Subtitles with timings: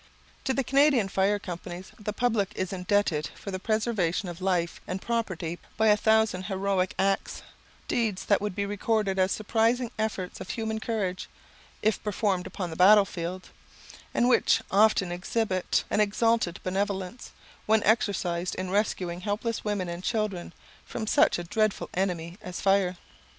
[0.45, 4.99] To the Canadian fire companies the public is indebted for the preservation of life and
[4.99, 7.43] property by a thousand heroic acts;
[7.87, 11.29] deeds, that would be recorded as surprising efforts of human courage,
[11.83, 13.49] if performed upon the battlefield;
[14.11, 17.31] and which often exhibit an exalted benevolence,
[17.67, 20.51] when exercised in rescuing helpless women and children
[20.83, 22.97] from such a dreadful enemy as fire.